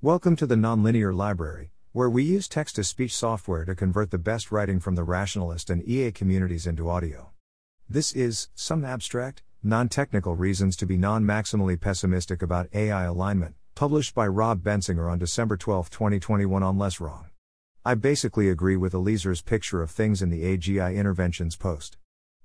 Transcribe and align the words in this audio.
Welcome 0.00 0.36
to 0.36 0.46
the 0.46 0.54
Nonlinear 0.54 1.12
Library, 1.12 1.72
where 1.90 2.08
we 2.08 2.22
use 2.22 2.46
text 2.46 2.76
to 2.76 2.84
speech 2.84 3.12
software 3.12 3.64
to 3.64 3.74
convert 3.74 4.12
the 4.12 4.16
best 4.16 4.52
writing 4.52 4.78
from 4.78 4.94
the 4.94 5.02
rationalist 5.02 5.70
and 5.70 5.82
EA 5.82 6.12
communities 6.12 6.68
into 6.68 6.88
audio. 6.88 7.30
This 7.88 8.12
is 8.12 8.48
some 8.54 8.84
abstract, 8.84 9.42
non 9.60 9.88
technical 9.88 10.36
reasons 10.36 10.76
to 10.76 10.86
be 10.86 10.96
non 10.96 11.24
maximally 11.24 11.80
pessimistic 11.80 12.42
about 12.42 12.68
AI 12.72 13.06
alignment, 13.06 13.56
published 13.74 14.14
by 14.14 14.28
Rob 14.28 14.62
Bensinger 14.62 15.10
on 15.10 15.18
December 15.18 15.56
12, 15.56 15.90
2021, 15.90 16.62
on 16.62 16.78
Less 16.78 17.00
Wrong. 17.00 17.30
I 17.84 17.96
basically 17.96 18.48
agree 18.48 18.76
with 18.76 18.92
Eliezer's 18.92 19.42
picture 19.42 19.82
of 19.82 19.90
things 19.90 20.22
in 20.22 20.30
the 20.30 20.44
AGI 20.44 20.94
interventions 20.94 21.56
post. 21.56 21.96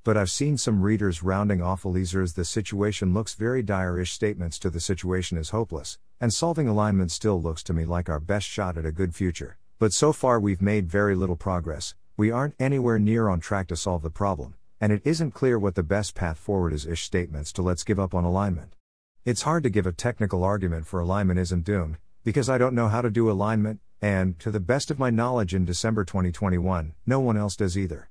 But 0.06 0.18
I've 0.18 0.32
seen 0.32 0.58
some 0.58 0.82
readers 0.82 1.24
rounding 1.24 1.62
off 1.62 1.86
Eliezer's 1.86 2.34
the 2.34 2.44
situation 2.44 3.14
looks 3.14 3.36
very 3.36 3.64
dire 3.64 3.98
ish 3.98 4.12
statements 4.12 4.60
to 4.60 4.70
the 4.70 4.82
situation 4.82 5.38
is 5.38 5.52
hopeless, 5.52 5.98
and 6.20 6.34
solving 6.34 6.68
alignment 6.68 7.10
still 7.10 7.42
looks 7.42 7.64
to 7.64 7.74
me 7.74 7.86
like 7.86 8.10
our 8.10 8.20
best 8.20 8.46
shot 8.46 8.78
at 8.78 8.86
a 8.86 8.92
good 8.92 9.16
future. 9.16 9.58
But 9.80 9.94
so 9.94 10.12
far 10.12 10.42
we've 10.42 10.62
made 10.62 10.90
very 10.90 11.16
little 11.16 11.38
progress, 11.38 11.96
we 12.18 12.32
aren't 12.32 12.56
anywhere 12.60 13.00
near 13.00 13.30
on 13.30 13.40
track 13.40 13.70
to 13.70 13.78
solve 13.78 14.02
the 14.02 14.10
problem, 14.10 14.56
and 14.82 14.92
it 14.92 15.02
isn't 15.06 15.32
clear 15.32 15.58
what 15.58 15.76
the 15.76 15.84
best 15.84 16.16
path 16.16 16.38
forward 16.38 16.74
is 16.74 16.86
ish 16.86 17.04
statements 17.04 17.54
to 17.54 17.62
let's 17.62 17.86
give 17.86 17.98
up 17.98 18.14
on 18.14 18.26
alignment. 18.26 18.76
It's 19.24 19.44
hard 19.44 19.64
to 19.64 19.70
give 19.70 19.88
a 19.88 19.94
technical 19.94 20.44
argument 20.44 20.86
for 20.86 21.00
alignment 21.00 21.40
isn't 21.40 21.64
doomed, 21.64 21.96
because 22.26 22.50
I 22.50 22.58
don't 22.58 22.76
know 22.76 22.90
how 22.90 23.02
to 23.02 23.10
do 23.10 23.32
alignment, 23.32 23.80
and, 24.02 24.38
to 24.40 24.52
the 24.52 24.60
best 24.60 24.92
of 24.92 25.00
my 25.00 25.12
knowledge 25.12 25.56
in 25.56 25.64
December 25.64 26.04
2021, 26.04 26.94
no 27.06 27.22
one 27.22 27.38
else 27.38 27.56
does 27.56 27.78
either. 27.78 28.10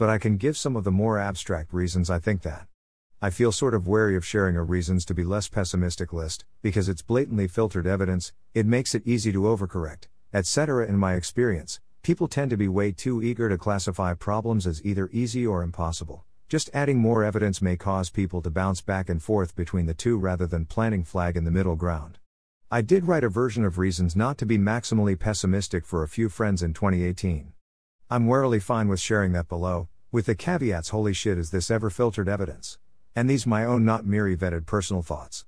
But 0.00 0.08
I 0.08 0.18
can 0.18 0.36
give 0.36 0.56
some 0.56 0.74
of 0.74 0.82
the 0.82 0.90
more 0.90 1.16
abstract 1.16 1.72
reasons 1.72 2.10
I 2.10 2.18
think 2.18 2.42
that. 2.42 2.66
I 3.22 3.30
feel 3.30 3.52
sort 3.52 3.74
of 3.74 3.86
wary 3.86 4.16
of 4.16 4.26
sharing 4.26 4.56
a 4.56 4.64
reasons 4.64 5.04
to 5.04 5.14
be 5.14 5.22
less 5.22 5.46
pessimistic 5.46 6.12
list, 6.12 6.44
because 6.60 6.88
it's 6.88 7.02
blatantly 7.02 7.46
filtered 7.46 7.86
evidence, 7.86 8.32
it 8.52 8.66
makes 8.66 8.96
it 8.96 9.06
easy 9.06 9.30
to 9.30 9.42
overcorrect, 9.42 10.08
etc. 10.34 10.88
In 10.88 10.96
my 10.96 11.14
experience, 11.14 11.78
People 12.02 12.28
tend 12.28 12.48
to 12.48 12.56
be 12.56 12.66
way 12.66 12.92
too 12.92 13.22
eager 13.22 13.50
to 13.50 13.58
classify 13.58 14.14
problems 14.14 14.66
as 14.66 14.82
either 14.86 15.10
easy 15.12 15.46
or 15.46 15.62
impossible. 15.62 16.24
Just 16.48 16.70
adding 16.72 16.96
more 16.96 17.22
evidence 17.22 17.60
may 17.60 17.76
cause 17.76 18.08
people 18.08 18.40
to 18.40 18.48
bounce 18.48 18.80
back 18.80 19.10
and 19.10 19.22
forth 19.22 19.54
between 19.54 19.84
the 19.84 19.92
two 19.92 20.16
rather 20.16 20.46
than 20.46 20.64
planting 20.64 21.04
flag 21.04 21.36
in 21.36 21.44
the 21.44 21.50
middle 21.50 21.76
ground. 21.76 22.18
I 22.70 22.80
did 22.80 23.06
write 23.06 23.22
a 23.22 23.28
version 23.28 23.66
of 23.66 23.76
reasons 23.76 24.16
not 24.16 24.38
to 24.38 24.46
be 24.46 24.56
maximally 24.56 25.18
pessimistic 25.18 25.84
for 25.84 26.02
a 26.02 26.08
few 26.08 26.30
friends 26.30 26.62
in 26.62 26.72
2018. 26.72 27.52
I'm 28.12 28.26
warily 28.26 28.58
fine 28.58 28.88
with 28.88 28.98
sharing 28.98 29.30
that 29.34 29.46
below, 29.46 29.86
with 30.10 30.26
the 30.26 30.34
caveats 30.34 30.88
holy 30.88 31.12
shit 31.12 31.38
is 31.38 31.52
this 31.52 31.70
ever 31.70 31.90
filtered 31.90 32.28
evidence? 32.28 32.76
And 33.14 33.30
these 33.30 33.46
my 33.46 33.64
own 33.64 33.84
not 33.84 34.04
Miri 34.04 34.36
vetted 34.36 34.66
personal 34.66 35.00
thoughts. 35.00 35.44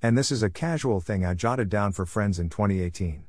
And 0.00 0.16
this 0.16 0.30
is 0.30 0.40
a 0.40 0.48
casual 0.48 1.00
thing 1.00 1.26
I 1.26 1.34
jotted 1.34 1.68
down 1.68 1.90
for 1.90 2.06
friends 2.06 2.38
in 2.38 2.50
2018. 2.50 3.24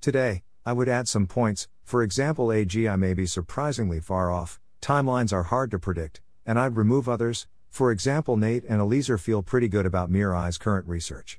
Today, 0.00 0.42
I 0.66 0.72
would 0.72 0.88
add 0.88 1.06
some 1.06 1.28
points, 1.28 1.68
for 1.84 2.02
example, 2.02 2.48
AGI 2.48 2.98
may 2.98 3.14
be 3.14 3.24
surprisingly 3.24 4.00
far 4.00 4.32
off, 4.32 4.58
timelines 4.82 5.32
are 5.32 5.44
hard 5.44 5.70
to 5.70 5.78
predict, 5.78 6.20
and 6.44 6.58
I'd 6.58 6.76
remove 6.76 7.08
others, 7.08 7.46
for 7.70 7.92
example, 7.92 8.36
Nate 8.36 8.64
and 8.68 8.80
Eliezer 8.80 9.16
feel 9.16 9.44
pretty 9.44 9.68
good 9.68 9.86
about 9.86 10.10
MIRI's 10.10 10.58
current 10.58 10.88
research. 10.88 11.38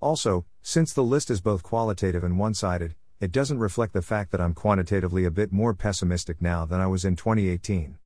Also, 0.00 0.44
since 0.60 0.92
the 0.92 1.04
list 1.04 1.30
is 1.30 1.40
both 1.40 1.62
qualitative 1.62 2.24
and 2.24 2.36
one 2.36 2.52
sided, 2.52 2.96
it 3.22 3.30
doesn't 3.30 3.60
reflect 3.60 3.92
the 3.92 4.02
fact 4.02 4.32
that 4.32 4.40
I'm 4.40 4.52
quantitatively 4.52 5.24
a 5.24 5.30
bit 5.30 5.52
more 5.52 5.74
pessimistic 5.74 6.42
now 6.42 6.66
than 6.66 6.80
I 6.80 6.88
was 6.88 7.04
in 7.04 7.14
2018. 7.14 7.96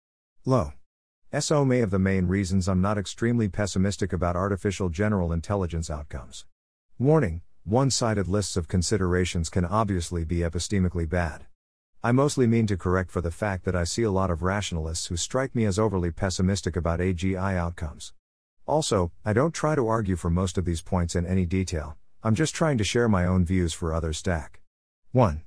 Low. 0.45 0.75
SO 1.41 1.65
may 1.65 1.81
of 1.81 1.91
the 1.91 1.99
main 1.99 2.27
reasons 2.27 2.69
I'm 2.69 2.83
not 2.83 2.99
extremely 2.99 3.49
pessimistic 3.49 4.13
about 4.13 4.37
artificial 4.37 4.91
general 4.91 5.33
intelligence 5.33 5.89
outcomes. 5.89 6.45
Warning 6.99 7.41
one 7.65 7.91
sided 7.91 8.29
lists 8.29 8.59
of 8.59 8.69
considerations 8.69 9.49
can 9.49 9.65
obviously 9.65 10.23
be 10.23 10.41
epistemically 10.41 11.09
bad. 11.09 11.47
I 12.05 12.13
mostly 12.13 12.47
mean 12.47 12.67
to 12.67 12.77
correct 12.77 13.11
for 13.11 13.23
the 13.23 13.31
fact 13.31 13.65
that 13.65 13.75
I 13.75 13.85
see 13.85 14.03
a 14.03 14.11
lot 14.11 14.31
of 14.31 14.43
rationalists 14.43 15.07
who 15.07 15.17
strike 15.17 15.55
me 15.55 15.65
as 15.65 15.79
overly 15.79 16.11
pessimistic 16.11 16.77
about 16.77 17.01
AGI 17.01 17.57
outcomes. 17.57 18.13
Also, 18.67 19.13
I 19.25 19.33
don't 19.33 19.55
try 19.55 19.77
to 19.77 19.89
argue 19.89 20.17
for 20.17 20.29
most 20.29 20.59
of 20.59 20.67
these 20.67 20.83
points 20.83 21.17
in 21.17 21.25
any 21.25 21.47
detail, 21.47 21.97
I'm 22.23 22.35
just 22.35 22.55
trying 22.55 22.77
to 22.77 22.85
share 22.85 23.09
my 23.09 23.25
own 23.25 23.47
views 23.47 23.73
for 23.73 23.95
others 23.95 24.19
stack. 24.19 24.61
1. 25.17 25.41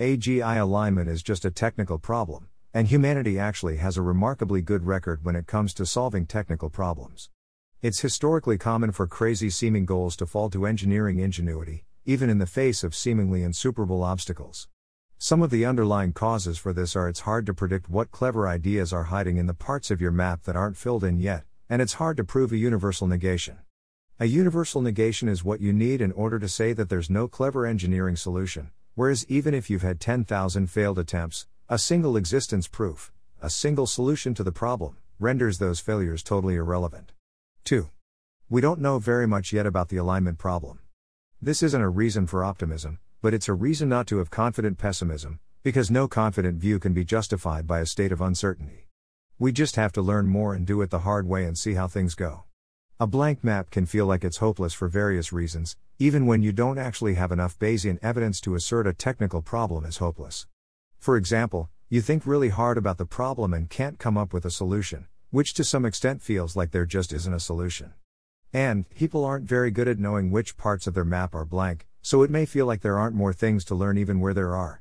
AGI 0.00 0.60
alignment 0.60 1.08
is 1.08 1.22
just 1.22 1.44
a 1.44 1.50
technical 1.52 2.00
problem, 2.00 2.48
and 2.72 2.88
humanity 2.88 3.38
actually 3.38 3.76
has 3.76 3.96
a 3.96 4.02
remarkably 4.02 4.60
good 4.60 4.86
record 4.86 5.24
when 5.24 5.36
it 5.36 5.46
comes 5.46 5.72
to 5.72 5.86
solving 5.86 6.26
technical 6.26 6.68
problems. 6.68 7.30
It's 7.80 8.00
historically 8.00 8.58
common 8.58 8.90
for 8.90 9.06
crazy 9.06 9.50
seeming 9.50 9.86
goals 9.86 10.16
to 10.16 10.26
fall 10.26 10.50
to 10.50 10.66
engineering 10.66 11.20
ingenuity, 11.20 11.84
even 12.04 12.28
in 12.28 12.38
the 12.38 12.44
face 12.44 12.82
of 12.82 12.92
seemingly 12.92 13.44
insuperable 13.44 14.02
obstacles. 14.02 14.66
Some 15.16 15.42
of 15.42 15.50
the 15.50 15.64
underlying 15.64 16.12
causes 16.12 16.58
for 16.58 16.72
this 16.72 16.96
are 16.96 17.08
it's 17.08 17.20
hard 17.20 17.46
to 17.46 17.54
predict 17.54 17.88
what 17.88 18.10
clever 18.10 18.48
ideas 18.48 18.92
are 18.92 19.04
hiding 19.04 19.36
in 19.36 19.46
the 19.46 19.54
parts 19.54 19.92
of 19.92 20.00
your 20.00 20.10
map 20.10 20.42
that 20.42 20.56
aren't 20.56 20.76
filled 20.76 21.04
in 21.04 21.20
yet, 21.20 21.44
and 21.70 21.80
it's 21.80 22.00
hard 22.02 22.16
to 22.16 22.24
prove 22.24 22.50
a 22.50 22.56
universal 22.56 23.06
negation. 23.06 23.58
A 24.18 24.26
universal 24.26 24.82
negation 24.82 25.28
is 25.28 25.44
what 25.44 25.60
you 25.60 25.72
need 25.72 26.00
in 26.00 26.10
order 26.10 26.40
to 26.40 26.48
say 26.48 26.72
that 26.72 26.88
there's 26.88 27.08
no 27.08 27.28
clever 27.28 27.64
engineering 27.64 28.16
solution, 28.16 28.72
whereas 28.94 29.26
even 29.28 29.54
if 29.54 29.68
you've 29.68 29.82
had 29.82 30.00
10,000 30.00 30.68
failed 30.68 30.98
attempts, 30.98 31.46
a 31.68 31.78
single 31.78 32.16
existence 32.16 32.68
proof, 32.68 33.12
a 33.42 33.50
single 33.50 33.86
solution 33.86 34.34
to 34.34 34.44
the 34.44 34.52
problem, 34.52 34.96
renders 35.18 35.58
those 35.58 35.80
failures 35.80 36.22
totally 36.22 36.54
irrelevant. 36.56 37.12
2. 37.64 37.90
We 38.48 38.60
don't 38.60 38.80
know 38.80 38.98
very 38.98 39.26
much 39.26 39.52
yet 39.52 39.66
about 39.66 39.88
the 39.88 39.96
alignment 39.96 40.38
problem. 40.38 40.80
This 41.40 41.62
isn't 41.62 41.80
a 41.80 41.88
reason 41.88 42.26
for 42.26 42.44
optimism, 42.44 42.98
but 43.20 43.34
it's 43.34 43.48
a 43.48 43.54
reason 43.54 43.88
not 43.88 44.06
to 44.08 44.18
have 44.18 44.30
confident 44.30 44.78
pessimism, 44.78 45.40
because 45.62 45.90
no 45.90 46.06
confident 46.06 46.58
view 46.58 46.78
can 46.78 46.92
be 46.92 47.04
justified 47.04 47.66
by 47.66 47.80
a 47.80 47.86
state 47.86 48.12
of 48.12 48.20
uncertainty. 48.20 48.88
We 49.38 49.50
just 49.50 49.76
have 49.76 49.92
to 49.92 50.02
learn 50.02 50.26
more 50.26 50.54
and 50.54 50.66
do 50.66 50.80
it 50.82 50.90
the 50.90 51.00
hard 51.00 51.26
way 51.26 51.44
and 51.44 51.58
see 51.58 51.74
how 51.74 51.88
things 51.88 52.14
go. 52.14 52.44
A 53.04 53.06
blank 53.06 53.44
map 53.44 53.68
can 53.68 53.84
feel 53.84 54.06
like 54.06 54.24
it's 54.24 54.38
hopeless 54.38 54.72
for 54.72 54.88
various 54.88 55.30
reasons, 55.30 55.76
even 55.98 56.24
when 56.24 56.40
you 56.40 56.52
don't 56.52 56.78
actually 56.78 57.16
have 57.16 57.32
enough 57.32 57.58
Bayesian 57.58 57.98
evidence 58.02 58.40
to 58.40 58.54
assert 58.54 58.86
a 58.86 58.94
technical 58.94 59.42
problem 59.42 59.84
is 59.84 59.98
hopeless. 59.98 60.46
For 61.00 61.18
example, 61.18 61.68
you 61.90 62.00
think 62.00 62.24
really 62.24 62.48
hard 62.48 62.78
about 62.78 62.96
the 62.96 63.04
problem 63.04 63.52
and 63.52 63.68
can't 63.68 63.98
come 63.98 64.16
up 64.16 64.32
with 64.32 64.46
a 64.46 64.50
solution, 64.50 65.06
which 65.30 65.52
to 65.52 65.64
some 65.64 65.84
extent 65.84 66.22
feels 66.22 66.56
like 66.56 66.70
there 66.70 66.86
just 66.86 67.12
isn't 67.12 67.34
a 67.34 67.38
solution. 67.38 67.92
And, 68.54 68.88
people 68.88 69.22
aren't 69.22 69.44
very 69.46 69.70
good 69.70 69.86
at 69.86 69.98
knowing 69.98 70.30
which 70.30 70.56
parts 70.56 70.86
of 70.86 70.94
their 70.94 71.04
map 71.04 71.34
are 71.34 71.44
blank, 71.44 71.86
so 72.00 72.22
it 72.22 72.30
may 72.30 72.46
feel 72.46 72.64
like 72.64 72.80
there 72.80 72.98
aren't 72.98 73.14
more 73.14 73.34
things 73.34 73.66
to 73.66 73.74
learn 73.74 73.98
even 73.98 74.18
where 74.18 74.32
there 74.32 74.56
are. 74.56 74.80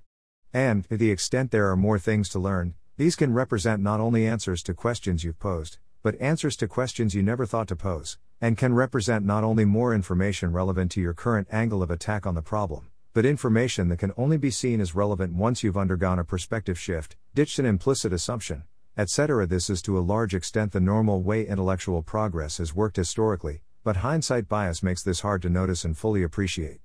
And, 0.53 0.87
to 0.87 0.95
the 0.95 1.11
extent 1.11 1.51
there 1.51 1.69
are 1.69 1.75
more 1.75 1.99
things 1.99 2.29
to 2.29 2.39
learn, 2.39 2.75
these 2.95 3.17
can 3.17 3.33
represent 3.33 3.83
not 3.83 3.99
only 3.99 4.25
answers 4.25 4.63
to 4.63 4.73
questions 4.73 5.25
you've 5.25 5.39
posed, 5.39 5.77
but 6.03 6.19
answers 6.19 6.57
to 6.57 6.67
questions 6.67 7.15
you 7.15 7.23
never 7.23 7.45
thought 7.45 7.69
to 7.69 7.75
pose, 7.77 8.17
and 8.41 8.57
can 8.57 8.73
represent 8.73 9.25
not 9.25 9.43
only 9.43 9.63
more 9.63 9.95
information 9.95 10.51
relevant 10.51 10.91
to 10.91 10.99
your 10.99 11.13
current 11.13 11.47
angle 11.49 11.81
of 11.81 11.89
attack 11.89 12.27
on 12.27 12.35
the 12.35 12.41
problem, 12.41 12.89
but 13.13 13.25
information 13.25 13.87
that 13.87 13.99
can 13.99 14.11
only 14.17 14.35
be 14.35 14.51
seen 14.51 14.81
as 14.81 14.93
relevant 14.93 15.33
once 15.33 15.63
you've 15.63 15.77
undergone 15.77 16.19
a 16.19 16.25
perspective 16.25 16.77
shift, 16.77 17.15
ditched 17.33 17.57
an 17.57 17.65
implicit 17.65 18.11
assumption, 18.11 18.63
etc. 18.97 19.47
This 19.47 19.69
is 19.69 19.81
to 19.83 19.97
a 19.97 20.01
large 20.01 20.35
extent 20.35 20.73
the 20.73 20.81
normal 20.81 21.21
way 21.21 21.47
intellectual 21.47 22.03
progress 22.03 22.57
has 22.57 22.75
worked 22.75 22.97
historically, 22.97 23.61
but 23.83 23.97
hindsight 23.97 24.49
bias 24.49 24.83
makes 24.83 25.03
this 25.03 25.21
hard 25.21 25.41
to 25.43 25.49
notice 25.49 25.85
and 25.85 25.97
fully 25.97 26.21
appreciate. 26.21 26.81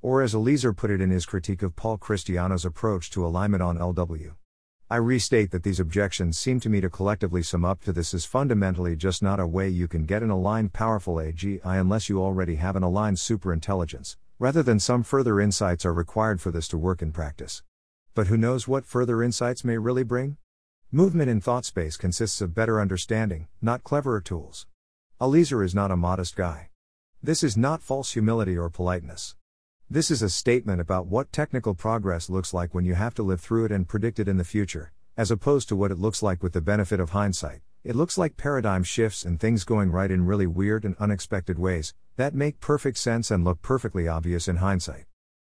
Or 0.00 0.22
as 0.22 0.34
Eliezer 0.34 0.72
put 0.72 0.90
it 0.90 1.00
in 1.02 1.10
his 1.10 1.26
critique 1.26 1.62
of 1.62 1.76
Paul 1.76 1.98
Christiano's 1.98 2.64
approach 2.64 3.10
to 3.10 3.26
alignment 3.26 3.62
on 3.62 3.76
LW. 3.76 4.32
I 4.92 4.96
restate 4.96 5.52
that 5.52 5.62
these 5.62 5.80
objections 5.80 6.36
seem 6.36 6.60
to 6.60 6.68
me 6.68 6.82
to 6.82 6.90
collectively 6.90 7.42
sum 7.42 7.64
up 7.64 7.82
to 7.84 7.94
this 7.94 8.12
is 8.12 8.26
fundamentally 8.26 8.94
just 8.94 9.22
not 9.22 9.40
a 9.40 9.46
way 9.46 9.66
you 9.66 9.88
can 9.88 10.04
get 10.04 10.22
an 10.22 10.28
aligned 10.28 10.74
powerful 10.74 11.14
AGI 11.14 11.62
unless 11.64 12.10
you 12.10 12.20
already 12.20 12.56
have 12.56 12.76
an 12.76 12.82
aligned 12.82 13.16
superintelligence, 13.16 14.16
rather 14.38 14.62
than 14.62 14.78
some 14.78 15.02
further 15.02 15.40
insights 15.40 15.86
are 15.86 15.94
required 15.94 16.42
for 16.42 16.50
this 16.50 16.68
to 16.68 16.76
work 16.76 17.00
in 17.00 17.10
practice. 17.10 17.62
But 18.14 18.26
who 18.26 18.36
knows 18.36 18.68
what 18.68 18.84
further 18.84 19.22
insights 19.22 19.64
may 19.64 19.78
really 19.78 20.02
bring? 20.02 20.36
Movement 20.90 21.30
in 21.30 21.40
thought 21.40 21.64
space 21.64 21.96
consists 21.96 22.42
of 22.42 22.54
better 22.54 22.78
understanding, 22.78 23.48
not 23.62 23.84
cleverer 23.84 24.20
tools. 24.20 24.66
Eliezer 25.18 25.62
is 25.62 25.74
not 25.74 25.90
a 25.90 25.96
modest 25.96 26.36
guy. 26.36 26.68
This 27.22 27.42
is 27.42 27.56
not 27.56 27.80
false 27.80 28.12
humility 28.12 28.58
or 28.58 28.68
politeness. 28.68 29.36
This 29.92 30.10
is 30.10 30.22
a 30.22 30.30
statement 30.30 30.80
about 30.80 31.08
what 31.08 31.32
technical 31.32 31.74
progress 31.74 32.30
looks 32.30 32.54
like 32.54 32.74
when 32.74 32.86
you 32.86 32.94
have 32.94 33.12
to 33.12 33.22
live 33.22 33.42
through 33.42 33.66
it 33.66 33.72
and 33.72 33.86
predict 33.86 34.18
it 34.18 34.26
in 34.26 34.38
the 34.38 34.42
future, 34.42 34.90
as 35.18 35.30
opposed 35.30 35.68
to 35.68 35.76
what 35.76 35.90
it 35.90 35.98
looks 35.98 36.22
like 36.22 36.42
with 36.42 36.54
the 36.54 36.62
benefit 36.62 36.98
of 36.98 37.10
hindsight. 37.10 37.60
It 37.84 37.94
looks 37.94 38.16
like 38.16 38.38
paradigm 38.38 38.84
shifts 38.84 39.22
and 39.22 39.38
things 39.38 39.64
going 39.64 39.90
right 39.90 40.10
in 40.10 40.24
really 40.24 40.46
weird 40.46 40.86
and 40.86 40.96
unexpected 40.98 41.58
ways 41.58 41.92
that 42.16 42.34
make 42.34 42.58
perfect 42.58 42.96
sense 42.96 43.30
and 43.30 43.44
look 43.44 43.60
perfectly 43.60 44.08
obvious 44.08 44.48
in 44.48 44.56
hindsight. 44.56 45.04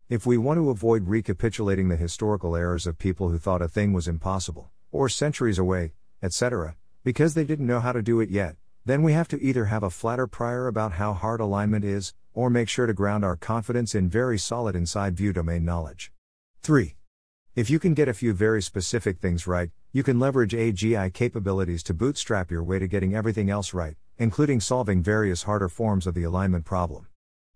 If 0.08 0.24
we 0.24 0.38
want 0.38 0.56
to 0.56 0.70
avoid 0.70 1.06
recapitulating 1.06 1.88
the 1.88 1.96
historical 1.96 2.56
errors 2.56 2.86
of 2.86 2.96
people 2.96 3.28
who 3.28 3.36
thought 3.38 3.60
a 3.60 3.68
thing 3.68 3.92
was 3.92 4.08
impossible, 4.08 4.70
or 4.90 5.10
centuries 5.10 5.58
away, 5.58 5.92
etc., 6.22 6.76
because 7.04 7.34
they 7.34 7.44
didn't 7.44 7.66
know 7.66 7.80
how 7.80 7.92
to 7.92 8.00
do 8.00 8.20
it 8.20 8.30
yet, 8.30 8.56
then 8.84 9.02
we 9.02 9.12
have 9.12 9.28
to 9.28 9.42
either 9.42 9.66
have 9.66 9.82
a 9.82 9.90
flatter 9.90 10.26
prior 10.26 10.66
about 10.66 10.92
how 10.92 11.12
hard 11.12 11.40
alignment 11.40 11.84
is, 11.84 12.14
or 12.32 12.48
make 12.48 12.68
sure 12.68 12.86
to 12.86 12.94
ground 12.94 13.24
our 13.24 13.36
confidence 13.36 13.94
in 13.94 14.08
very 14.08 14.38
solid 14.38 14.74
inside 14.74 15.16
view 15.16 15.32
domain 15.32 15.64
knowledge. 15.64 16.12
3. 16.62 16.94
If 17.54 17.68
you 17.68 17.78
can 17.78 17.94
get 17.94 18.08
a 18.08 18.14
few 18.14 18.32
very 18.32 18.62
specific 18.62 19.18
things 19.18 19.46
right, 19.46 19.70
you 19.92 20.02
can 20.02 20.20
leverage 20.20 20.52
AGI 20.52 21.12
capabilities 21.12 21.82
to 21.84 21.94
bootstrap 21.94 22.50
your 22.50 22.62
way 22.62 22.78
to 22.78 22.86
getting 22.86 23.14
everything 23.14 23.50
else 23.50 23.74
right, 23.74 23.96
including 24.18 24.60
solving 24.60 25.02
various 25.02 25.42
harder 25.42 25.68
forms 25.68 26.06
of 26.06 26.14
the 26.14 26.24
alignment 26.24 26.64
problem. 26.64 27.06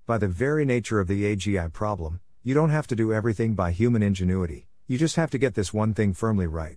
By 0.07 0.19
the 0.19 0.29
very 0.29 0.65
nature 0.65 1.01
of 1.01 1.09
the 1.09 1.25
AGI 1.25 1.73
problem, 1.73 2.21
you 2.43 2.55
don't 2.55 2.71
have 2.71 2.87
to 2.89 2.97
do 2.97 3.13
everything 3.13 3.55
by 3.55 3.71
human 3.71 4.03
ingenuity, 4.03 4.69
you 4.87 4.99
just 4.99 5.17
have 5.17 5.31
to 5.31 5.39
get 5.39 5.55
this 5.55 5.73
one 5.73 5.95
thing 5.95 6.13
firmly 6.13 6.47
right. 6.47 6.77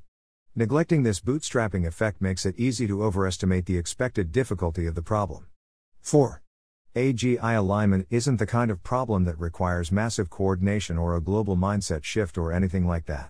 Neglecting 0.60 1.04
this 1.04 1.20
bootstrapping 1.20 1.86
effect 1.86 2.20
makes 2.20 2.44
it 2.44 2.58
easy 2.58 2.88
to 2.88 3.04
overestimate 3.04 3.68
the 3.68 3.78
expected 3.78 4.32
difficulty 4.32 4.88
of 4.88 4.96
the 4.96 5.04
problem. 5.04 5.46
4. 6.02 6.42
AGI 6.96 7.56
alignment 7.56 8.08
isn't 8.10 8.38
the 8.38 8.48
kind 8.48 8.72
of 8.72 8.82
problem 8.82 9.26
that 9.26 9.40
requires 9.40 9.92
massive 9.92 10.32
coordination 10.32 10.98
or 10.98 11.16
a 11.16 11.22
global 11.22 11.56
mindset 11.56 12.04
shift 12.04 12.40
or 12.40 12.52
anything 12.52 12.88
like 12.88 13.06
that. 13.06 13.30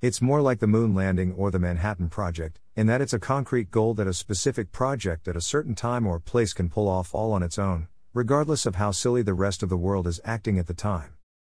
It's 0.00 0.22
more 0.22 0.40
like 0.40 0.60
the 0.60 0.66
moon 0.66 0.94
landing 0.94 1.34
or 1.34 1.50
the 1.50 1.58
Manhattan 1.58 2.08
Project, 2.08 2.58
in 2.74 2.86
that 2.86 3.02
it's 3.02 3.12
a 3.12 3.18
concrete 3.18 3.70
goal 3.70 3.92
that 3.92 4.06
a 4.06 4.14
specific 4.14 4.72
project 4.72 5.28
at 5.28 5.36
a 5.36 5.42
certain 5.42 5.74
time 5.74 6.06
or 6.06 6.18
place 6.18 6.54
can 6.54 6.70
pull 6.70 6.88
off 6.88 7.14
all 7.14 7.34
on 7.34 7.42
its 7.42 7.58
own, 7.58 7.88
regardless 8.14 8.64
of 8.64 8.76
how 8.76 8.92
silly 8.92 9.20
the 9.20 9.34
rest 9.34 9.62
of 9.62 9.68
the 9.68 9.76
world 9.76 10.06
is 10.06 10.22
acting 10.24 10.58
at 10.58 10.68
the 10.68 10.72
time. 10.72 11.12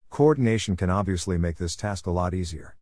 Coordination 0.10 0.76
can 0.76 0.90
obviously 0.90 1.38
make 1.38 1.56
this 1.56 1.78
task 1.78 2.06
a 2.06 2.12
lot 2.12 2.34
easier. 2.34 2.76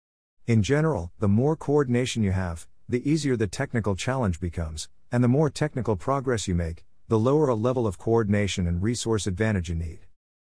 In 0.45 0.62
general, 0.62 1.13
the 1.19 1.30
more 1.30 1.56
coordination 1.56 2.22
you 2.22 2.34
have, 2.34 2.68
the 2.90 3.10
easier 3.10 3.38
the 3.38 3.48
technical 3.48 3.95
challenge 3.95 4.42
becomes, 4.42 4.90
and 5.10 5.24
the 5.24 5.30
more 5.30 5.50
technical 5.50 5.95
progress 5.95 6.50
you 6.50 6.54
make, 6.54 6.84
the 7.07 7.18
lower 7.18 7.48
a 7.48 7.56
level 7.56 7.88
of 7.88 7.98
coordination 7.98 8.68
and 8.68 8.84
resource 8.84 9.25
advantage 9.25 9.69
you 9.69 9.75
need. 9.75 10.00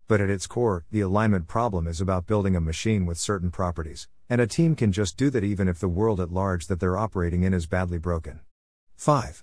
But 0.07 0.21
at 0.21 0.29
its 0.29 0.47
core, 0.47 0.85
the 0.91 1.01
alignment 1.01 1.49
problem 1.49 1.87
is 1.87 2.03
about 2.03 2.27
building 2.27 2.55
a 2.55 2.61
machine 2.61 3.07
with 3.07 3.17
certain 3.17 3.51
properties, 3.51 4.09
and 4.29 4.43
a 4.43 4.47
team 4.47 4.77
can 4.77 4.93
just 4.93 5.17
do 5.17 5.31
that 5.31 5.43
even 5.43 5.69
if 5.69 5.81
the 5.81 5.89
world 5.89 6.21
at 6.21 6.31
large 6.31 6.67
that 6.67 6.81
they're 6.81 6.99
operating 6.99 7.43
in 7.43 7.55
is 7.55 7.65
badly 7.65 7.97
broken. 7.97 8.41
5. 8.97 9.43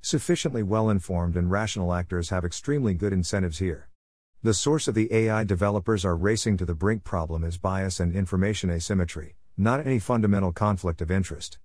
Sufficiently 0.00 0.62
well 0.62 0.88
informed 0.88 1.36
and 1.36 1.50
rational 1.50 1.92
actors 1.92 2.30
have 2.30 2.44
extremely 2.44 2.94
good 2.94 3.12
incentives 3.12 3.58
here. 3.58 3.88
The 4.40 4.54
source 4.54 4.86
of 4.86 4.94
the 4.94 5.12
AI 5.12 5.42
developers 5.42 6.04
are 6.04 6.16
racing 6.16 6.58
to 6.58 6.64
the 6.64 6.76
brink 6.76 7.02
problem 7.02 7.42
is 7.42 7.58
bias 7.58 7.98
and 7.98 8.14
information 8.14 8.70
asymmetry, 8.70 9.34
not 9.56 9.86
any 9.86 9.98
fundamental 9.98 10.52
conflict 10.52 11.00
of 11.00 11.10
interest. 11.10 11.58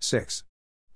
6. 0.00 0.44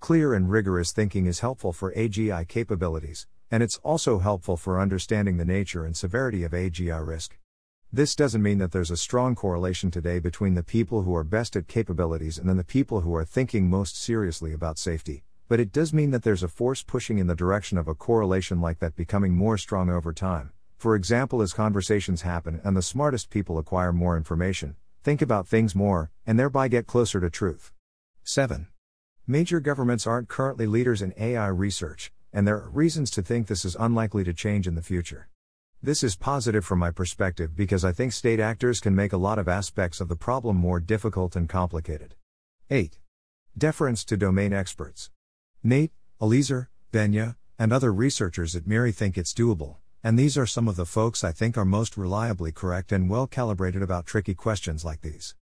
Clear 0.01 0.35
and 0.35 0.51
rigorous 0.51 0.93
thinking 0.93 1.27
is 1.27 1.41
helpful 1.41 1.73
for 1.73 1.95
AGI 1.95 2.47
capabilities, 2.49 3.27
and 3.51 3.63
it's 3.63 3.79
also 3.85 4.19
helpful 4.19 4.57
for 4.57 4.81
understanding 4.81 5.37
the 5.37 5.45
nature 5.45 5.85
and 5.85 5.97
severity 5.97 6.45
of 6.45 6.53
AGI 6.53 7.07
risk. 7.07 7.39
This 7.93 8.17
doesn't 8.17 8.43
mean 8.43 8.59
that 8.59 8.73
there's 8.73 8.91
a 8.91 8.97
strong 8.97 9.35
correlation 9.35 9.91
today 9.91 10.19
between 10.19 10.55
the 10.55 10.63
people 10.63 11.03
who 11.03 11.15
are 11.15 11.25
best 11.25 11.57
at 11.57 11.69
capabilities 11.69 12.39
and 12.39 12.49
then 12.49 12.57
the 12.57 12.65
people 12.65 13.03
who 13.03 13.15
are 13.15 13.25
thinking 13.25 13.69
most 13.69 14.01
seriously 14.01 14.53
about 14.53 14.79
safety, 14.79 15.25
but 15.47 15.61
it 15.61 15.73
does 15.73 15.93
mean 15.93 16.11
that 16.13 16.23
there's 16.23 16.43
a 16.43 16.49
force 16.49 16.83
pushing 16.83 17.19
in 17.19 17.27
the 17.27 17.35
direction 17.35 17.77
of 17.77 17.89
a 17.89 17.95
correlation 17.95 18.61
like 18.63 18.79
that 18.79 18.97
becoming 18.97 19.35
more 19.35 19.59
strong 19.59 19.91
over 19.91 20.13
time. 20.13 20.53
For 20.79 20.97
example, 20.97 21.43
as 21.43 21.53
conversations 21.53 22.23
happen 22.23 22.61
and 22.65 22.75
the 22.75 22.81
smartest 22.81 23.29
people 23.29 23.59
acquire 23.59 23.93
more 23.93 24.17
information, 24.17 24.77
think 25.03 25.21
about 25.21 25.49
things 25.49 25.75
more, 25.75 26.11
and 26.27 26.39
thereby 26.39 26.69
get 26.69 26.87
closer 26.87 27.21
to 27.21 27.29
truth. 27.29 27.73
7. 28.23 28.69
Major 29.27 29.59
governments 29.59 30.07
aren't 30.07 30.29
currently 30.29 30.67
leaders 30.67 31.03
in 31.03 31.13
AI 31.17 31.49
research, 31.49 32.13
and 32.33 32.47
there 32.47 32.57
are 32.57 32.71
reasons 32.71 33.11
to 33.11 33.23
think 33.23 33.47
this 33.47 33.65
is 33.65 33.77
unlikely 33.79 34.23
to 34.25 34.33
change 34.33 34.69
in 34.69 34.77
the 34.77 34.83
future. 34.83 35.29
This 35.83 36.05
is 36.05 36.15
positive 36.15 36.65
from 36.65 36.79
my 36.79 36.93
perspective 36.93 37.57
because 37.57 37.85
I 37.85 37.91
think 37.91 38.13
state 38.13 38.39
actors 38.39 38.79
can 38.79 38.95
make 38.95 39.13
a 39.13 39.17
lot 39.17 39.41
of 39.41 39.49
aspects 39.49 40.01
of 40.01 40.09
the 40.09 40.15
problem 40.15 40.57
more 40.57 40.79
difficult 40.79 41.35
and 41.35 41.49
complicated. 41.49 42.15
8. 42.71 42.99
Deference 43.59 44.05
to 44.05 44.17
domain 44.17 44.53
experts. 44.53 45.11
Nate, 45.65 45.93
Eliezer, 46.21 46.71
Benya, 46.93 47.35
and 47.59 47.73
other 47.73 47.93
researchers 47.93 48.55
at 48.55 48.67
MIRI 48.67 48.93
think 48.93 49.19
it's 49.19 49.35
doable, 49.35 49.79
and 50.05 50.19
these 50.19 50.37
are 50.37 50.47
some 50.47 50.67
of 50.67 50.75
the 50.75 50.85
folks 50.85 51.23
I 51.23 51.31
think 51.31 51.57
are 51.57 51.65
most 51.65 51.97
reliably 51.97 52.51
correct 52.51 52.91
and 52.91 53.09
well 53.09 53.29
calibrated 53.29 53.83
about 53.83 54.05
tricky 54.05 54.35
questions 54.35 54.85
like 54.85 55.01
these. 55.01 55.37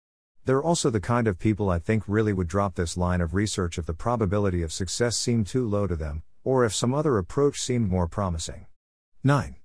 They're 0.44 0.62
also 0.62 0.90
the 0.90 1.00
kind 1.00 1.28
of 1.28 1.40
people 1.40 1.70
I 1.70 1.80
think 1.80 2.04
really 2.08 2.34
would 2.34 2.48
drop 2.48 2.76
this 2.76 2.98
line 2.98 3.22
of 3.22 3.34
research 3.34 3.78
if 3.78 3.86
the 3.86 3.94
probability 3.94 4.62
of 4.62 4.74
success 4.74 5.18
seemed 5.18 5.48
too 5.48 5.68
low 5.68 5.88
to 5.88 5.96
them, 5.96 6.24
or 6.44 6.66
if 6.66 6.76
some 6.76 6.94
other 6.94 7.18
approach 7.18 7.62
seemed 7.62 7.90
more 7.90 8.08
promising. 8.08 8.66
9. 9.24 9.56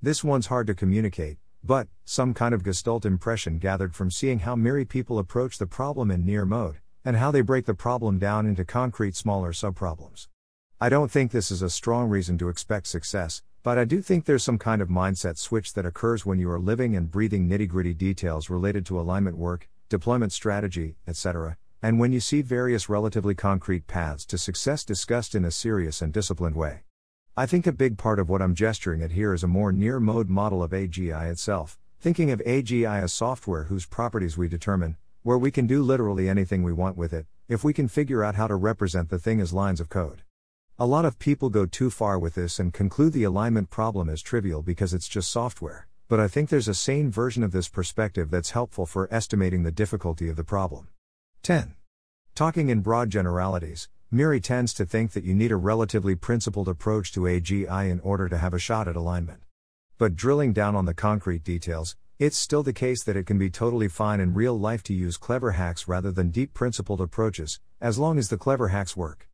This 0.00 0.22
one's 0.22 0.46
hard 0.46 0.66
to 0.68 0.74
communicate, 0.74 1.38
but, 1.64 1.88
some 2.04 2.32
kind 2.32 2.54
of 2.54 2.62
gestalt 2.62 3.04
impression 3.04 3.58
gathered 3.58 3.94
from 3.96 4.10
seeing 4.12 4.40
how 4.40 4.54
MIRI 4.54 4.84
people 4.84 5.18
approach 5.18 5.58
the 5.58 5.66
problem 5.66 6.10
in 6.12 6.24
near 6.24 6.44
mode, 6.44 6.76
and 7.04 7.16
how 7.16 7.32
they 7.32 7.40
break 7.40 7.66
the 7.66 7.74
problem 7.74 8.18
down 8.20 8.46
into 8.46 8.64
concrete 8.64 9.16
smaller 9.16 9.52
subproblems. 9.52 10.28
I 10.80 10.88
don't 10.88 11.10
think 11.10 11.32
this 11.32 11.50
is 11.50 11.62
a 11.62 11.70
strong 11.70 12.08
reason 12.08 12.38
to 12.38 12.48
expect 12.48 12.86
success, 12.86 13.42
but 13.66 13.78
I 13.78 13.84
do 13.84 14.00
think 14.00 14.24
there's 14.26 14.44
some 14.44 14.58
kind 14.58 14.80
of 14.80 14.88
mindset 14.88 15.36
switch 15.36 15.72
that 15.72 15.84
occurs 15.84 16.24
when 16.24 16.38
you 16.38 16.48
are 16.52 16.60
living 16.60 16.94
and 16.94 17.10
breathing 17.10 17.48
nitty 17.48 17.66
gritty 17.66 17.94
details 17.94 18.48
related 18.48 18.86
to 18.86 19.00
alignment 19.00 19.36
work, 19.36 19.68
deployment 19.88 20.32
strategy, 20.32 20.94
etc., 21.08 21.56
and 21.82 21.98
when 21.98 22.12
you 22.12 22.20
see 22.20 22.42
various 22.42 22.88
relatively 22.88 23.34
concrete 23.34 23.88
paths 23.88 24.24
to 24.26 24.38
success 24.38 24.84
discussed 24.84 25.34
in 25.34 25.44
a 25.44 25.50
serious 25.50 26.00
and 26.00 26.12
disciplined 26.12 26.54
way. 26.54 26.84
I 27.36 27.46
think 27.46 27.66
a 27.66 27.72
big 27.72 27.98
part 27.98 28.20
of 28.20 28.28
what 28.28 28.40
I'm 28.40 28.54
gesturing 28.54 29.02
at 29.02 29.10
here 29.10 29.34
is 29.34 29.42
a 29.42 29.48
more 29.48 29.72
near 29.72 29.98
mode 29.98 30.28
model 30.28 30.62
of 30.62 30.70
AGI 30.70 31.28
itself, 31.28 31.76
thinking 31.98 32.30
of 32.30 32.38
AGI 32.46 33.02
as 33.02 33.12
software 33.12 33.64
whose 33.64 33.84
properties 33.84 34.38
we 34.38 34.46
determine, 34.46 34.96
where 35.24 35.38
we 35.38 35.50
can 35.50 35.66
do 35.66 35.82
literally 35.82 36.28
anything 36.28 36.62
we 36.62 36.72
want 36.72 36.96
with 36.96 37.12
it, 37.12 37.26
if 37.48 37.64
we 37.64 37.72
can 37.72 37.88
figure 37.88 38.22
out 38.22 38.36
how 38.36 38.46
to 38.46 38.54
represent 38.54 39.08
the 39.08 39.18
thing 39.18 39.40
as 39.40 39.52
lines 39.52 39.80
of 39.80 39.88
code. 39.88 40.22
A 40.78 40.86
lot 40.86 41.04
of 41.04 41.18
people 41.18 41.50
go 41.50 41.66
too 41.66 41.90
far 41.90 42.18
with 42.18 42.34
this 42.34 42.58
and 42.58 42.72
conclude 42.72 43.12
the 43.12 43.24
alignment 43.24 43.70
problem 43.70 44.08
is 44.08 44.22
trivial 44.22 44.62
because 44.62 44.92
it's 44.94 45.08
just 45.08 45.30
software 45.30 45.86
but 46.08 46.20
I 46.20 46.28
think 46.28 46.48
there's 46.48 46.68
a 46.68 46.74
sane 46.74 47.10
version 47.10 47.42
of 47.42 47.50
this 47.50 47.68
perspective 47.68 48.30
that's 48.30 48.50
helpful 48.50 48.86
for 48.86 49.12
estimating 49.12 49.64
the 49.64 49.72
difficulty 49.72 50.28
of 50.28 50.36
the 50.36 50.44
problem. 50.44 50.88
10. 51.42 51.74
Talking 52.36 52.68
in 52.68 52.80
broad 52.80 53.10
generalities, 53.10 53.88
MIRI 54.12 54.40
tends 54.40 54.72
to 54.74 54.86
think 54.86 55.12
that 55.12 55.24
you 55.24 55.34
need 55.34 55.50
a 55.50 55.56
relatively 55.56 56.14
principled 56.14 56.68
approach 56.68 57.12
to 57.12 57.20
AGI 57.22 57.90
in 57.90 57.98
order 58.00 58.28
to 58.28 58.38
have 58.38 58.54
a 58.54 58.58
shot 58.58 58.86
at 58.86 58.94
alignment. 58.94 59.42
But 59.98 60.14
drilling 60.14 60.52
down 60.52 60.76
on 60.76 60.84
the 60.84 60.94
concrete 60.94 61.42
details, 61.42 61.96
it's 62.20 62.38
still 62.38 62.62
the 62.62 62.72
case 62.72 63.02
that 63.02 63.16
it 63.16 63.26
can 63.26 63.38
be 63.38 63.50
totally 63.50 63.88
fine 63.88 64.20
in 64.20 64.32
real 64.32 64.56
life 64.56 64.84
to 64.84 64.94
use 64.94 65.16
clever 65.16 65.52
hacks 65.52 65.88
rather 65.88 66.12
than 66.12 66.30
deep 66.30 66.54
principled 66.54 67.00
approaches, 67.00 67.58
as 67.80 67.98
long 67.98 68.16
as 68.16 68.28
the 68.28 68.38
clever 68.38 68.68
hacks 68.68 68.96
work. 68.96 69.28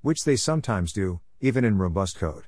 Which 0.00 0.22
they 0.22 0.36
sometimes 0.36 0.92
do, 0.92 1.20
even 1.40 1.64
in 1.64 1.76
robust 1.76 2.16
code. 2.16 2.44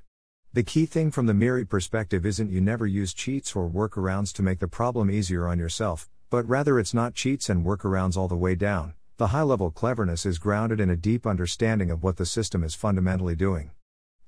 The 0.52 0.62
key 0.62 0.86
thing 0.86 1.10
from 1.10 1.26
the 1.26 1.34
MIRI 1.34 1.64
perspective 1.64 2.24
isn't 2.24 2.52
you 2.52 2.60
never 2.60 2.86
use 2.86 3.12
cheats 3.12 3.56
or 3.56 3.68
workarounds 3.68 4.32
to 4.34 4.42
make 4.42 4.60
the 4.60 4.68
problem 4.68 5.10
easier 5.10 5.48
on 5.48 5.58
yourself, 5.58 6.08
but 6.30 6.48
rather 6.48 6.78
it's 6.78 6.94
not 6.94 7.14
cheats 7.14 7.48
and 7.48 7.66
workarounds 7.66 8.16
all 8.16 8.28
the 8.28 8.36
way 8.36 8.54
down. 8.54 8.94
The 9.16 9.28
high 9.28 9.42
level 9.42 9.72
cleverness 9.72 10.24
is 10.24 10.38
grounded 10.38 10.78
in 10.78 10.90
a 10.90 10.96
deep 10.96 11.26
understanding 11.26 11.90
of 11.90 12.04
what 12.04 12.18
the 12.18 12.24
system 12.24 12.62
is 12.62 12.76
fundamentally 12.76 13.34
doing. 13.34 13.72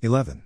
11. 0.01 0.43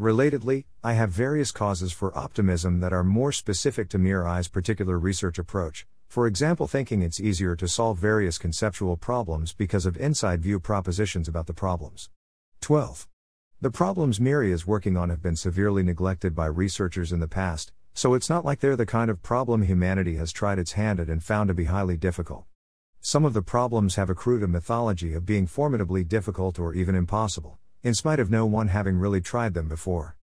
Relatedly, 0.00 0.64
I 0.82 0.94
have 0.94 1.10
various 1.10 1.52
causes 1.52 1.92
for 1.92 2.16
optimism 2.16 2.80
that 2.80 2.94
are 2.94 3.04
more 3.04 3.32
specific 3.32 3.90
to 3.90 3.98
MIRI's 3.98 4.48
particular 4.48 4.98
research 4.98 5.38
approach, 5.38 5.86
for 6.08 6.26
example, 6.26 6.66
thinking 6.66 7.02
it's 7.02 7.20
easier 7.20 7.54
to 7.54 7.68
solve 7.68 7.98
various 7.98 8.38
conceptual 8.38 8.96
problems 8.96 9.52
because 9.52 9.84
of 9.84 9.96
inside 9.98 10.42
view 10.42 10.58
propositions 10.58 11.28
about 11.28 11.46
the 11.46 11.52
problems. 11.52 12.08
12. 12.62 13.06
The 13.60 13.70
problems 13.70 14.18
MIRI 14.18 14.50
is 14.50 14.66
working 14.66 14.96
on 14.96 15.10
have 15.10 15.22
been 15.22 15.36
severely 15.36 15.82
neglected 15.82 16.34
by 16.34 16.46
researchers 16.46 17.12
in 17.12 17.20
the 17.20 17.28
past, 17.28 17.72
so 17.92 18.14
it's 18.14 18.30
not 18.30 18.44
like 18.44 18.60
they're 18.60 18.76
the 18.76 18.86
kind 18.86 19.10
of 19.10 19.22
problem 19.22 19.62
humanity 19.62 20.16
has 20.16 20.32
tried 20.32 20.58
its 20.58 20.72
hand 20.72 20.98
at 20.98 21.08
and 21.08 21.22
found 21.22 21.48
to 21.48 21.54
be 21.54 21.64
highly 21.64 21.96
difficult. 21.96 22.44
Some 23.00 23.24
of 23.24 23.34
the 23.34 23.42
problems 23.42 23.96
have 23.96 24.08
accrued 24.08 24.42
a 24.42 24.48
mythology 24.48 25.12
of 25.12 25.26
being 25.26 25.46
formidably 25.46 26.04
difficult 26.04 26.58
or 26.58 26.74
even 26.74 26.94
impossible, 26.94 27.58
in 27.82 27.94
spite 27.94 28.18
of 28.18 28.30
no 28.30 28.46
one 28.46 28.68
having 28.68 28.98
really 28.98 29.20
tried 29.20 29.54
them 29.54 29.68
before. 29.68 30.17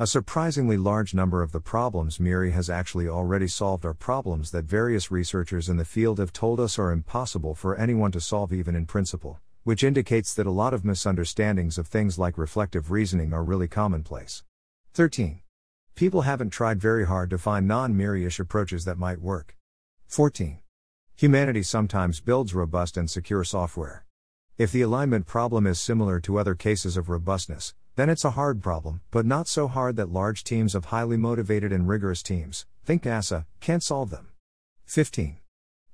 A 0.00 0.06
surprisingly 0.06 0.76
large 0.76 1.14
number 1.14 1.42
of 1.42 1.52
the 1.52 1.60
problems 1.60 2.18
MIRI 2.18 2.50
has 2.50 2.68
actually 2.68 3.06
already 3.06 3.46
solved 3.46 3.84
are 3.84 3.94
problems 3.94 4.50
that 4.50 4.64
various 4.64 5.12
researchers 5.12 5.68
in 5.68 5.76
the 5.76 5.84
field 5.84 6.18
have 6.18 6.32
told 6.32 6.58
us 6.58 6.78
are 6.78 6.90
impossible 6.90 7.54
for 7.54 7.76
anyone 7.76 8.10
to 8.10 8.20
solve 8.20 8.52
even 8.52 8.74
in 8.74 8.86
principle 8.86 9.40
which 9.62 9.84
indicates 9.84 10.32
that 10.34 10.46
a 10.46 10.50
lot 10.50 10.72
of 10.72 10.84
misunderstandings 10.84 11.76
of 11.76 11.86
things 11.86 12.18
like 12.18 12.38
reflective 12.38 12.90
reasoning 12.90 13.32
are 13.32 13.44
really 13.44 13.68
commonplace. 13.68 14.42
13. 14.94 15.42
People 15.94 16.22
haven't 16.22 16.50
tried 16.50 16.80
very 16.80 17.06
hard 17.06 17.28
to 17.30 17.38
find 17.38 17.68
non 17.68 17.96
MIRI-ish 17.96 18.40
approaches 18.40 18.84
that 18.86 18.98
might 18.98 19.20
work. 19.20 19.56
14. 20.06 20.60
Humanity 21.16 21.62
sometimes 21.62 22.20
builds 22.20 22.54
robust 22.54 22.96
and 22.96 23.10
secure 23.10 23.44
software. 23.44 24.06
If 24.56 24.72
the 24.72 24.82
alignment 24.82 25.26
problem 25.26 25.66
is 25.66 25.78
similar 25.78 26.20
to 26.20 26.38
other 26.38 26.54
cases 26.54 26.96
of 26.96 27.10
robustness, 27.10 27.74
then 27.96 28.08
it's 28.08 28.24
a 28.24 28.30
hard 28.30 28.62
problem, 28.62 29.00
but 29.10 29.26
not 29.26 29.48
so 29.48 29.68
hard 29.68 29.96
that 29.96 30.12
large 30.12 30.44
teams 30.44 30.74
of 30.74 30.86
highly 30.86 31.16
motivated 31.16 31.72
and 31.72 31.88
rigorous 31.88 32.22
teams, 32.22 32.66
think 32.84 33.02
NASA, 33.02 33.46
can't 33.60 33.82
solve 33.82 34.10
them. 34.10 34.28
15. 34.86 35.38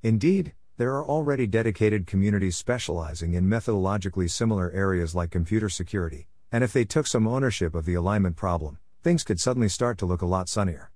Indeed, 0.03 0.55
there 0.77 0.95
are 0.95 1.05
already 1.05 1.47
dedicated 1.47 2.07
communities 2.07 2.57
specializing 2.57 3.35
in 3.35 3.49
methodologically 3.49 4.31
similar 4.31 4.71
areas 4.73 5.15
like 5.15 5.31
computer 5.31 5.69
security, 5.69 6.29
and 6.53 6.63
if 6.63 6.73
they 6.73 6.85
took 6.85 7.07
some 7.07 7.27
ownership 7.27 7.75
of 7.75 7.87
the 7.87 7.95
alignment 7.95 8.37
problem, 8.37 8.79
things 9.03 9.25
could 9.25 9.41
suddenly 9.41 9.69
start 9.69 9.99
to 9.99 10.07
look 10.07 10.23
a 10.23 10.27
lot 10.27 10.49
sunnier. 10.49 10.91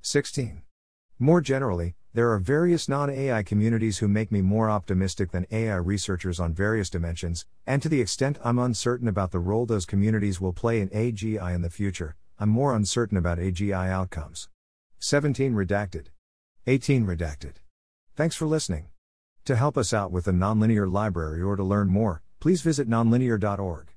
16. 0.00 0.62
More 1.18 1.40
generally, 1.40 1.96
there 2.16 2.32
are 2.32 2.38
various 2.38 2.88
non 2.88 3.10
AI 3.10 3.42
communities 3.42 3.98
who 3.98 4.08
make 4.08 4.32
me 4.32 4.40
more 4.40 4.70
optimistic 4.70 5.32
than 5.32 5.46
AI 5.50 5.76
researchers 5.76 6.40
on 6.40 6.54
various 6.54 6.88
dimensions, 6.88 7.44
and 7.66 7.82
to 7.82 7.90
the 7.90 8.00
extent 8.00 8.38
I'm 8.42 8.58
uncertain 8.58 9.06
about 9.06 9.32
the 9.32 9.38
role 9.38 9.66
those 9.66 9.84
communities 9.84 10.40
will 10.40 10.54
play 10.54 10.80
in 10.80 10.88
AGI 10.88 11.54
in 11.54 11.60
the 11.60 11.68
future, 11.68 12.16
I'm 12.38 12.48
more 12.48 12.74
uncertain 12.74 13.18
about 13.18 13.36
AGI 13.36 13.90
outcomes. 13.90 14.48
17 14.98 15.52
Redacted. 15.52 16.06
18 16.66 17.04
Redacted. 17.04 17.56
Thanks 18.14 18.34
for 18.34 18.46
listening. 18.46 18.86
To 19.44 19.54
help 19.54 19.76
us 19.76 19.92
out 19.92 20.10
with 20.10 20.24
the 20.24 20.32
Nonlinear 20.32 20.90
Library 20.90 21.42
or 21.42 21.54
to 21.54 21.62
learn 21.62 21.88
more, 21.88 22.22
please 22.40 22.62
visit 22.62 22.88
nonlinear.org. 22.88 23.95